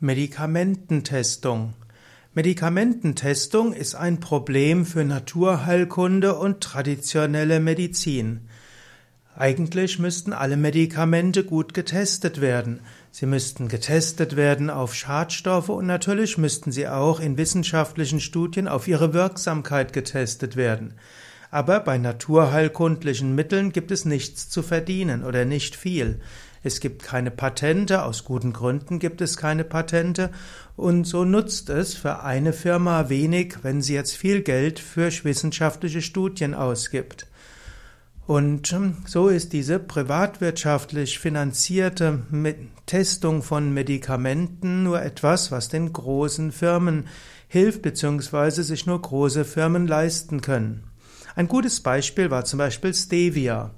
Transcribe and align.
Medikamententestung. 0.00 1.72
Medikamententestung 2.34 3.72
ist 3.72 3.94
ein 3.94 4.20
Problem 4.20 4.84
für 4.84 5.04
Naturheilkunde 5.04 6.34
und 6.34 6.60
traditionelle 6.60 7.60
Medizin. 7.60 8.42
Eigentlich 9.34 9.98
müssten 9.98 10.34
alle 10.34 10.58
Medikamente 10.58 11.44
gut 11.44 11.72
getestet 11.72 12.42
werden. 12.42 12.80
Sie 13.10 13.24
müssten 13.24 13.68
getestet 13.68 14.36
werden 14.36 14.68
auf 14.68 14.94
Schadstoffe 14.94 15.70
und 15.70 15.86
natürlich 15.86 16.36
müssten 16.36 16.72
sie 16.72 16.88
auch 16.88 17.18
in 17.18 17.38
wissenschaftlichen 17.38 18.20
Studien 18.20 18.68
auf 18.68 18.88
ihre 18.88 19.14
Wirksamkeit 19.14 19.94
getestet 19.94 20.56
werden. 20.56 20.92
Aber 21.50 21.80
bei 21.80 21.96
naturheilkundlichen 21.96 23.34
Mitteln 23.34 23.72
gibt 23.72 23.90
es 23.90 24.04
nichts 24.04 24.50
zu 24.50 24.62
verdienen 24.62 25.24
oder 25.24 25.46
nicht 25.46 25.74
viel. 25.74 26.20
Es 26.66 26.80
gibt 26.80 27.04
keine 27.04 27.30
Patente, 27.30 28.02
aus 28.02 28.24
guten 28.24 28.52
Gründen 28.52 28.98
gibt 28.98 29.20
es 29.20 29.36
keine 29.36 29.62
Patente 29.62 30.30
und 30.74 31.04
so 31.06 31.24
nutzt 31.24 31.70
es 31.70 31.94
für 31.94 32.24
eine 32.24 32.52
Firma 32.52 33.08
wenig, 33.08 33.58
wenn 33.62 33.82
sie 33.82 33.94
jetzt 33.94 34.16
viel 34.16 34.42
Geld 34.42 34.80
für 34.80 35.12
wissenschaftliche 35.22 36.02
Studien 36.02 36.54
ausgibt. 36.54 37.28
Und 38.26 38.72
ähm, 38.72 38.96
so 39.06 39.28
ist 39.28 39.52
diese 39.52 39.78
privatwirtschaftlich 39.78 41.20
finanzierte 41.20 42.24
Testung 42.86 43.44
von 43.44 43.72
Medikamenten 43.72 44.82
nur 44.82 45.00
etwas, 45.00 45.52
was 45.52 45.68
den 45.68 45.92
großen 45.92 46.50
Firmen 46.50 47.06
hilft, 47.46 47.82
beziehungsweise 47.82 48.64
sich 48.64 48.86
nur 48.86 49.00
große 49.00 49.44
Firmen 49.44 49.86
leisten 49.86 50.40
können. 50.40 50.82
Ein 51.36 51.46
gutes 51.46 51.80
Beispiel 51.80 52.32
war 52.32 52.44
zum 52.44 52.58
Beispiel 52.58 52.92
Stevia. 52.92 53.70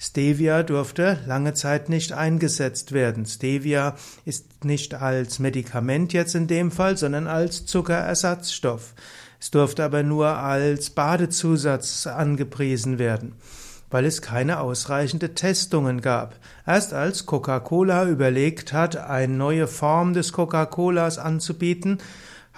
Stevia 0.00 0.62
durfte 0.62 1.18
lange 1.26 1.54
Zeit 1.54 1.88
nicht 1.88 2.12
eingesetzt 2.12 2.92
werden. 2.92 3.26
Stevia 3.26 3.96
ist 4.24 4.64
nicht 4.64 4.94
als 4.94 5.40
Medikament 5.40 6.12
jetzt 6.12 6.36
in 6.36 6.46
dem 6.46 6.70
Fall, 6.70 6.96
sondern 6.96 7.26
als 7.26 7.66
Zuckerersatzstoff. 7.66 8.94
Es 9.40 9.50
durfte 9.50 9.84
aber 9.84 10.04
nur 10.04 10.28
als 10.28 10.90
Badezusatz 10.90 12.06
angepriesen 12.06 13.00
werden, 13.00 13.34
weil 13.90 14.04
es 14.04 14.22
keine 14.22 14.60
ausreichende 14.60 15.34
Testungen 15.34 16.00
gab. 16.00 16.36
Erst 16.64 16.94
als 16.94 17.26
Coca-Cola 17.26 18.06
überlegt 18.08 18.72
hat, 18.72 18.96
eine 18.96 19.32
neue 19.32 19.66
Form 19.66 20.14
des 20.14 20.32
Coca-Colas 20.32 21.18
anzubieten, 21.18 21.98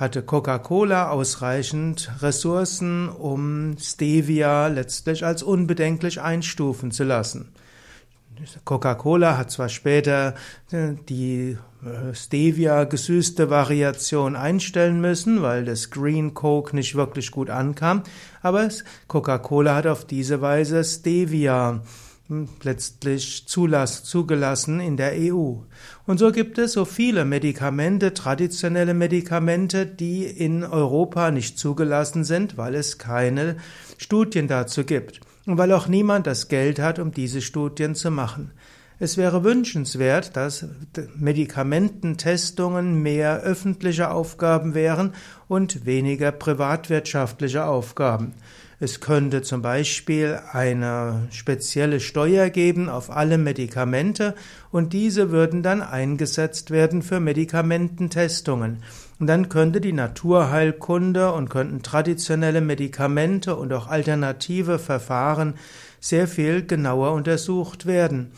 hatte 0.00 0.22
Coca-Cola 0.22 1.10
ausreichend 1.10 2.10
Ressourcen, 2.22 3.10
um 3.10 3.76
Stevia 3.78 4.68
letztlich 4.68 5.26
als 5.26 5.42
unbedenklich 5.42 6.22
einstufen 6.22 6.90
zu 6.90 7.04
lassen. 7.04 7.52
Coca-Cola 8.64 9.36
hat 9.36 9.50
zwar 9.50 9.68
später 9.68 10.34
äh, 10.72 10.94
die 11.10 11.58
äh, 11.84 12.14
Stevia 12.14 12.84
gesüßte 12.84 13.50
Variation 13.50 14.36
einstellen 14.36 15.02
müssen, 15.02 15.42
weil 15.42 15.66
das 15.66 15.90
Green 15.90 16.32
Coke 16.32 16.74
nicht 16.74 16.94
wirklich 16.94 17.30
gut 17.30 17.50
ankam, 17.50 18.02
aber 18.40 18.66
Coca-Cola 19.06 19.74
hat 19.74 19.86
auf 19.86 20.06
diese 20.06 20.40
Weise 20.40 20.82
Stevia 20.82 21.82
letztlich 22.62 23.46
zugelassen 23.46 24.80
in 24.80 24.96
der 24.96 25.12
EU. 25.16 25.56
Und 26.06 26.18
so 26.18 26.32
gibt 26.32 26.58
es 26.58 26.72
so 26.72 26.84
viele 26.84 27.24
Medikamente, 27.24 28.14
traditionelle 28.14 28.94
Medikamente, 28.94 29.86
die 29.86 30.24
in 30.24 30.64
Europa 30.64 31.30
nicht 31.30 31.58
zugelassen 31.58 32.24
sind, 32.24 32.56
weil 32.56 32.74
es 32.74 32.98
keine 32.98 33.56
Studien 33.98 34.48
dazu 34.48 34.84
gibt 34.84 35.20
und 35.46 35.58
weil 35.58 35.72
auch 35.72 35.88
niemand 35.88 36.26
das 36.26 36.48
Geld 36.48 36.78
hat, 36.78 36.98
um 36.98 37.12
diese 37.12 37.40
Studien 37.40 37.94
zu 37.94 38.10
machen. 38.10 38.52
Es 39.02 39.16
wäre 39.16 39.44
wünschenswert, 39.44 40.36
dass 40.36 40.66
Medikamententestungen 41.16 43.02
mehr 43.02 43.40
öffentliche 43.40 44.10
Aufgaben 44.10 44.74
wären 44.74 45.14
und 45.48 45.86
weniger 45.86 46.32
privatwirtschaftliche 46.32 47.64
Aufgaben. 47.64 48.34
Es 48.78 49.00
könnte 49.00 49.40
zum 49.40 49.62
Beispiel 49.62 50.38
eine 50.52 51.28
spezielle 51.30 51.98
Steuer 51.98 52.50
geben 52.50 52.90
auf 52.90 53.10
alle 53.10 53.38
Medikamente 53.38 54.34
und 54.70 54.92
diese 54.92 55.30
würden 55.30 55.62
dann 55.62 55.80
eingesetzt 55.80 56.70
werden 56.70 57.00
für 57.00 57.20
Medikamententestungen. 57.20 58.82
Und 59.18 59.26
dann 59.28 59.48
könnte 59.48 59.80
die 59.80 59.94
Naturheilkunde 59.94 61.32
und 61.32 61.48
könnten 61.48 61.82
traditionelle 61.82 62.60
Medikamente 62.60 63.56
und 63.56 63.72
auch 63.72 63.86
alternative 63.86 64.78
Verfahren 64.78 65.54
sehr 66.00 66.28
viel 66.28 66.66
genauer 66.66 67.12
untersucht 67.12 67.86
werden. 67.86 68.32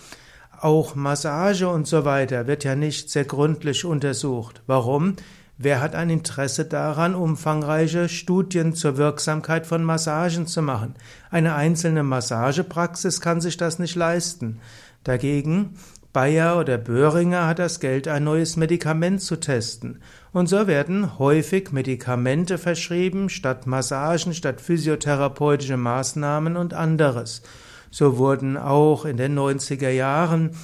Auch 0.62 0.94
Massage 0.94 1.68
und 1.68 1.88
so 1.88 2.04
weiter 2.04 2.46
wird 2.46 2.62
ja 2.62 2.76
nicht 2.76 3.10
sehr 3.10 3.24
gründlich 3.24 3.84
untersucht. 3.84 4.62
Warum? 4.68 5.16
Wer 5.58 5.80
hat 5.80 5.96
ein 5.96 6.08
Interesse 6.08 6.64
daran, 6.64 7.16
umfangreiche 7.16 8.08
Studien 8.08 8.72
zur 8.72 8.96
Wirksamkeit 8.96 9.66
von 9.66 9.82
Massagen 9.82 10.46
zu 10.46 10.62
machen? 10.62 10.94
Eine 11.32 11.56
einzelne 11.56 12.04
Massagepraxis 12.04 13.20
kann 13.20 13.40
sich 13.40 13.56
das 13.56 13.80
nicht 13.80 13.96
leisten. 13.96 14.60
Dagegen 15.02 15.70
Bayer 16.12 16.56
oder 16.60 16.78
Böhringer 16.78 17.48
hat 17.48 17.58
das 17.58 17.80
Geld, 17.80 18.06
ein 18.06 18.22
neues 18.22 18.56
Medikament 18.56 19.20
zu 19.20 19.40
testen. 19.40 20.00
Und 20.32 20.48
so 20.48 20.68
werden 20.68 21.18
häufig 21.18 21.72
Medikamente 21.72 22.56
verschrieben, 22.56 23.30
statt 23.30 23.66
Massagen, 23.66 24.32
statt 24.32 24.60
physiotherapeutische 24.60 25.76
Maßnahmen 25.76 26.56
und 26.56 26.72
anderes. 26.72 27.42
So 27.92 28.16
wurden 28.16 28.56
auch 28.56 29.04
in 29.04 29.18
den 29.18 29.38
90er 29.38 29.90
Jahren 29.90 30.56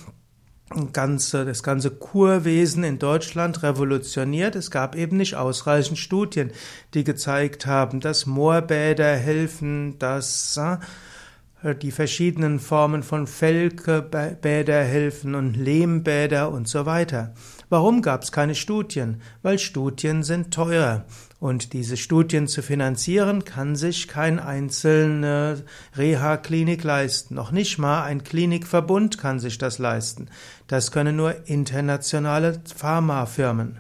ganze, 0.94 1.44
das 1.44 1.62
ganze 1.62 1.90
Kurwesen 1.90 2.84
in 2.84 2.98
Deutschland 2.98 3.62
revolutioniert. 3.62 4.56
Es 4.56 4.70
gab 4.70 4.96
eben 4.96 5.18
nicht 5.18 5.36
ausreichend 5.36 5.98
Studien, 5.98 6.52
die 6.94 7.04
gezeigt 7.04 7.66
haben, 7.66 8.00
dass 8.00 8.24
Moorbäder 8.24 9.14
helfen, 9.14 9.98
dass 9.98 10.58
äh, 11.62 11.74
die 11.74 11.90
verschiedenen 11.90 12.60
Formen 12.60 13.02
von 13.02 13.26
Felkebäder 13.26 14.82
helfen 14.82 15.34
und 15.34 15.54
Lehmbäder 15.54 16.50
und 16.50 16.66
so 16.66 16.86
weiter. 16.86 17.34
Warum 17.68 18.00
gab 18.00 18.22
es 18.22 18.32
keine 18.32 18.54
Studien? 18.54 19.20
Weil 19.42 19.58
Studien 19.58 20.22
sind 20.22 20.52
teuer. 20.52 21.04
Und 21.40 21.72
diese 21.72 21.96
Studien 21.96 22.48
zu 22.48 22.62
finanzieren, 22.62 23.44
kann 23.44 23.76
sich 23.76 24.08
kein 24.08 24.40
einzelne 24.40 25.62
Reha-Klinik 25.96 26.82
leisten. 26.82 27.36
Noch 27.36 27.52
nicht 27.52 27.78
mal 27.78 28.02
ein 28.02 28.24
Klinikverbund 28.24 29.18
kann 29.18 29.38
sich 29.38 29.56
das 29.56 29.78
leisten. 29.78 30.28
Das 30.66 30.90
können 30.90 31.14
nur 31.14 31.46
internationale 31.46 32.60
Pharmafirmen. 32.74 33.78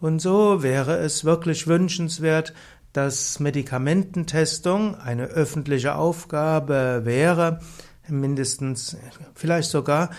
Und 0.00 0.20
so 0.20 0.62
wäre 0.64 0.98
es 0.98 1.24
wirklich 1.24 1.68
wünschenswert, 1.68 2.52
dass 2.92 3.38
Medikamententestung 3.38 4.96
eine 4.96 5.26
öffentliche 5.26 5.94
Aufgabe 5.94 7.02
wäre, 7.04 7.60
mindestens 8.10 8.96
vielleicht 9.34 9.70
sogar 9.70 10.10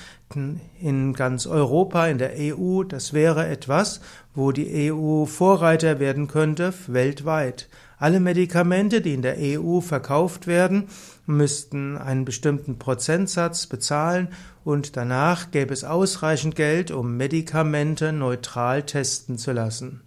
in 0.80 1.14
ganz 1.14 1.48
Europa, 1.48 2.08
in 2.08 2.18
der 2.18 2.34
EU. 2.38 2.84
Das 2.84 3.14
wäre 3.14 3.48
etwas, 3.48 4.02
wo 4.36 4.52
die 4.52 4.92
EU 4.92 5.26
Vorreiter 5.26 6.00
werden 6.00 6.28
könnte 6.28 6.74
weltweit. 6.88 7.68
Alle 7.98 8.20
Medikamente, 8.20 9.02
die 9.02 9.14
in 9.14 9.22
der 9.22 9.36
EU 9.40 9.82
verkauft 9.82 10.48
werden, 10.48 10.88
müssten 11.26 11.98
einen 11.98 12.24
bestimmten 12.26 12.80
Prozentsatz 12.80 13.68
bezahlen 13.68 14.30
und 14.64 14.96
danach 14.96 15.52
gäbe 15.52 15.74
es 15.74 15.84
ausreichend 15.84 16.56
Geld, 16.56 16.92
um 16.92 17.18
Medikamente 17.18 18.14
neutral 18.14 18.84
testen 18.84 19.38
zu 19.38 19.52
lassen. 19.52 20.02